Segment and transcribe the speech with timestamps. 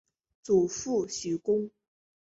[0.41, 1.69] 祖父许恭。